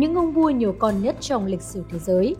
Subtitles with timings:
[0.00, 2.36] những ông vua nhiều con nhất trong lịch sử thế giới.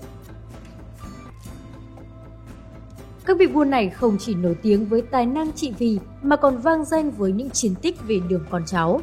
[3.26, 6.58] Các vị vua này không chỉ nổi tiếng với tài năng trị vì mà còn
[6.58, 9.00] vang danh với những chiến tích về đường con cháu.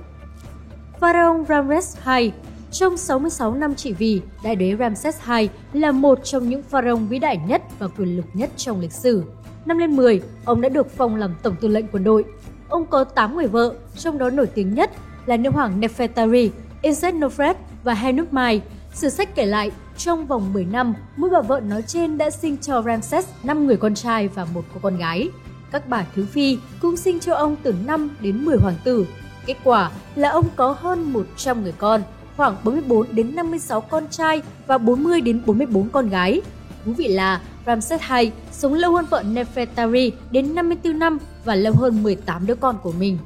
[1.00, 2.32] Pharaoh Ramses II
[2.72, 7.20] trong 66 năm trị vì, đại đế Ramses II là một trong những pharaoh vĩ
[7.20, 9.24] đại nhất và quyền lực nhất trong lịch sử.
[9.65, 12.26] Năm lên 10, ông đã được phong làm tổng tư lệnh quân đội.
[12.70, 14.92] Ông có 8 người vợ, trong đó nổi tiếng nhất
[15.26, 16.49] là nữ hoàng Nefertari,
[16.84, 18.62] Inset-Nofret và Henuk Mai.
[18.94, 22.58] Sử sách kể lại, trong vòng 10 năm, mỗi bà vợ nói trên đã sinh
[22.58, 25.30] cho Ramses 5 người con trai và một cô con gái.
[25.72, 29.05] Các bà thứ phi cũng sinh cho ông từ 5 đến 10 hoàng tử.
[29.45, 32.02] Kết quả là ông có hơn 100 người con,
[32.38, 36.41] khoảng 44 đến 56 con trai và 40 đến 44 con gái.
[36.86, 41.73] Thú vị là Ramses II sống lâu hơn vợ Nefertari đến 54 năm và lâu
[41.73, 43.17] hơn 18 đứa con của mình.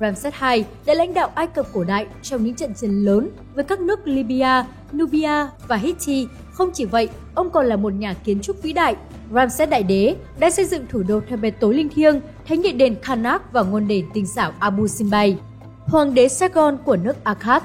[0.00, 3.64] Ramses II đã lãnh đạo Ai Cập cổ đại trong những trận chiến lớn với
[3.64, 6.34] các nước Libya, Nubia và Hittite.
[6.52, 8.96] Không chỉ vậy, ông còn là một nhà kiến trúc vĩ đại.
[9.34, 12.94] Ramses Đại Đế đã xây dựng thủ đô Thebes tối linh thiêng, thánh địa đền
[13.02, 15.38] Karnak và ngôi đền tinh xảo Abu Simbay.
[15.78, 17.62] Hoàng đế Sargon của nước Akkad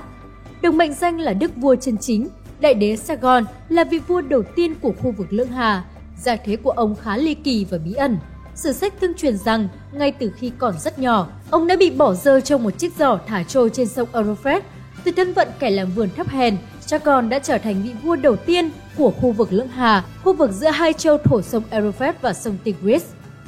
[0.61, 2.27] được mệnh danh là đức vua chân chính.
[2.59, 5.83] Đại đế Sargon là vị vua đầu tiên của khu vực Lưỡng Hà.
[6.23, 8.17] Gia thế của ông khá ly kỳ và bí ẩn.
[8.55, 12.13] Sử sách tương truyền rằng, ngay từ khi còn rất nhỏ, ông đã bị bỏ
[12.13, 14.63] rơi trong một chiếc giỏ thả trôi trên sông Europhrad.
[15.03, 18.35] Từ thân phận kẻ làm vườn thấp hèn, Sargon đã trở thành vị vua đầu
[18.35, 22.33] tiên của khu vực Lưỡng Hà, khu vực giữa hai châu thổ sông Europhrad và
[22.33, 23.03] sông Tigris.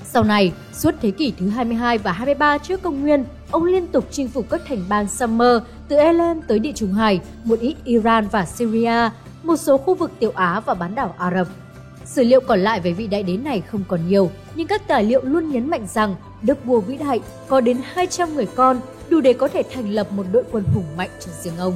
[0.06, 4.08] Sau này, suốt thế kỷ thứ 22 và 23 trước công nguyên, ông liên tục
[4.12, 8.28] chinh phục các thành bang Summer từ Elam tới Địa Trung Hải, một ít Iran
[8.28, 9.10] và Syria,
[9.44, 11.48] một số khu vực Tiểu Á và bán đảo Ả Rập.
[12.08, 15.04] Sử liệu còn lại về vị đại đế này không còn nhiều, nhưng các tài
[15.04, 19.22] liệu luôn nhấn mạnh rằng đức vua vĩ đại có đến 200 người con, đủ
[19.22, 21.76] để có thể thành lập một đội quân hùng mạnh cho riêng ông.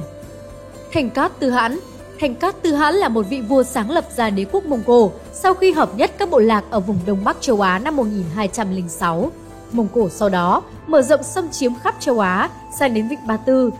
[0.92, 1.78] Thành Cát Tư Hãn
[2.20, 5.12] Thành Cát Tư Hãn là một vị vua sáng lập ra đế quốc Mông Cổ
[5.32, 9.30] sau khi hợp nhất các bộ lạc ở vùng Đông Bắc châu Á năm 1206.
[9.72, 13.36] Mông Cổ sau đó mở rộng xâm chiếm khắp châu Á sang đến Vịnh Ba
[13.36, 13.70] Tư.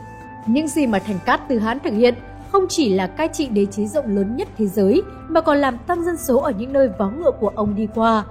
[0.46, 2.14] Những gì mà Thành Cát Tư Hãn thực hiện
[2.52, 5.78] không chỉ là cai trị đế chế rộng lớn nhất thế giới mà còn làm
[5.78, 8.24] tăng dân số ở những nơi vó ngựa của ông đi qua.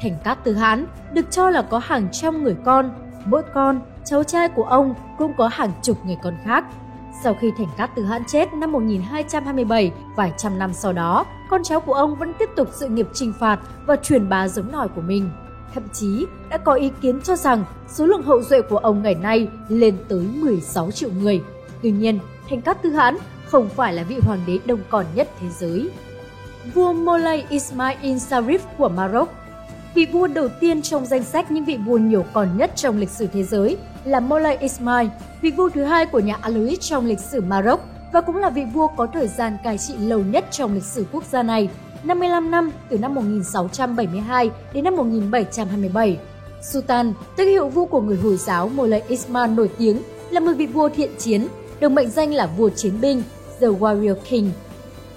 [0.00, 2.90] Thành Cát Tư Hãn được cho là có hàng trăm người con,
[3.24, 6.64] mỗi con, cháu trai của ông cũng có hàng chục người con khác.
[7.24, 11.62] Sau khi Thành Cát Tư Hãn chết năm 1227, vài trăm năm sau đó, con
[11.64, 14.88] cháu của ông vẫn tiếp tục sự nghiệp trừng phạt và truyền bá giống nòi
[14.88, 15.30] của mình.
[15.74, 19.14] Thậm chí đã có ý kiến cho rằng số lượng hậu duệ của ông ngày
[19.14, 21.42] nay lên tới 16 triệu người.
[21.82, 22.18] Tuy nhiên,
[22.50, 23.16] Thành Cát Tư Hãn
[23.50, 25.90] không phải là vị hoàng đế đông còn nhất thế giới.
[26.74, 29.28] Vua Moulay Ismail Sharif của Maroc
[29.94, 33.10] Vị vua đầu tiên trong danh sách những vị vua nhiều còn nhất trong lịch
[33.10, 35.08] sử thế giới là Moulay Ismail,
[35.40, 37.80] vị vua thứ hai của nhà Alois trong lịch sử Maroc
[38.12, 41.06] và cũng là vị vua có thời gian cai trị lâu nhất trong lịch sử
[41.12, 41.68] quốc gia này,
[42.04, 46.18] 55 năm từ năm 1672 đến năm 1727.
[46.62, 50.66] Sultan, tức hiệu vua của người Hồi giáo Moulay Ismail nổi tiếng, là một vị
[50.66, 51.48] vua thiện chiến,
[51.80, 53.22] được mệnh danh là vua chiến binh,
[53.60, 54.50] The Warrior King.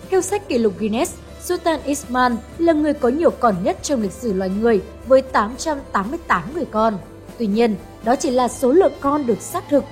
[0.09, 4.11] Theo sách kỷ lục Guinness, Sultan Ismail là người có nhiều con nhất trong lịch
[4.11, 6.97] sử loài người với 888 người con.
[7.37, 9.83] Tuy nhiên, đó chỉ là số lượng con được xác thực.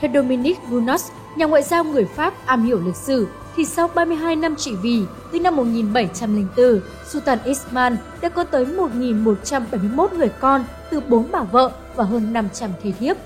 [0.00, 3.26] Theo Dominique Brunos, nhà ngoại giao người Pháp am hiểu lịch sử,
[3.56, 10.08] thì sau 32 năm trị vì, từ năm 1704, Sultan Ismail đã có tới 1.171
[10.16, 13.16] người con từ 4 bà vợ và hơn 500 thế thiếp.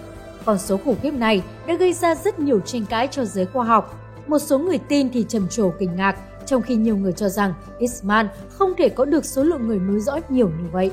[0.44, 3.64] Con số khủng khiếp này đã gây ra rất nhiều tranh cãi cho giới khoa
[3.64, 3.97] học.
[4.28, 6.16] Một số người tin thì trầm trồ kinh ngạc,
[6.46, 10.00] trong khi nhiều người cho rằng Isman không thể có được số lượng người nối
[10.00, 10.90] dõi nhiều như vậy.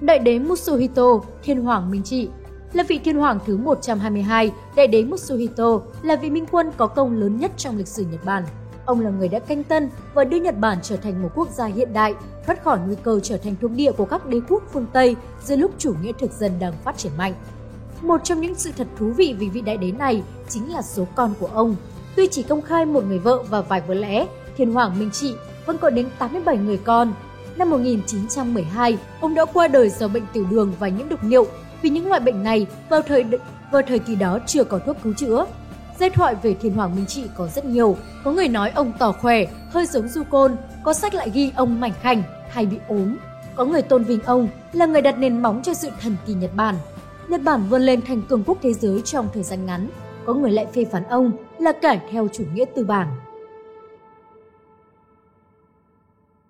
[0.00, 2.28] Đại đế Musuhito thiên hoàng Minh Trị,
[2.72, 7.20] là vị thiên hoàng thứ 122, đại đế Musuhito là vị minh quân có công
[7.20, 8.44] lớn nhất trong lịch sử Nhật Bản.
[8.84, 11.66] Ông là người đã canh tân và đưa Nhật Bản trở thành một quốc gia
[11.66, 12.14] hiện đại,
[12.46, 15.58] thoát khỏi nguy cơ trở thành thuộc địa của các đế quốc phương Tây dưới
[15.58, 17.34] lúc chủ nghĩa thực dân đang phát triển mạnh.
[18.02, 21.06] Một trong những sự thật thú vị về vị đại đế này chính là số
[21.14, 21.76] con của ông.
[22.16, 25.34] Tuy chỉ công khai một người vợ và vài vợ lẽ, thiên hoàng Minh Trị
[25.66, 27.12] vẫn có đến 87 người con.
[27.56, 31.46] Năm 1912, ông đã qua đời do bệnh tiểu đường và nhiễm độc niệu.
[31.82, 33.24] Vì những loại bệnh này, vào thời
[33.72, 35.46] vào thời kỳ đó chưa có thuốc cứu chữa.
[36.00, 37.96] Giai thoại về thiên hoàng Minh Trị có rất nhiều.
[38.24, 40.56] Có người nói ông tỏ khỏe, hơi giống du côn.
[40.84, 43.16] Có sách lại ghi ông mảnh khảnh hay bị ốm.
[43.56, 46.50] Có người tôn vinh ông là người đặt nền móng cho sự thần kỳ Nhật
[46.56, 46.74] Bản.
[47.28, 49.88] Nhật Bản vươn lên thành cường quốc thế giới trong thời gian ngắn.
[50.26, 53.08] Có người lại phê phán ông là kẻ theo chủ nghĩa tư bản.